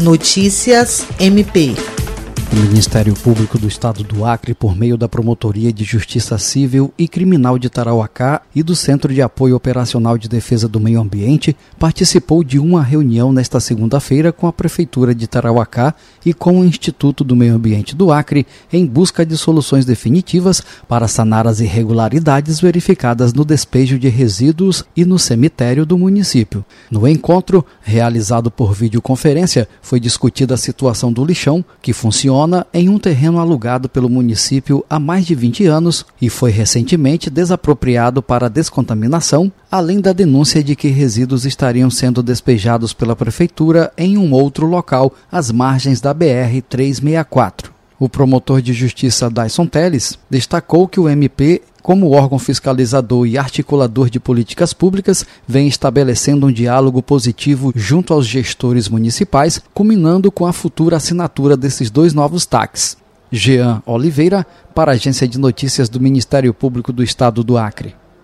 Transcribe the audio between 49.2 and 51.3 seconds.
Dyson Teles destacou que o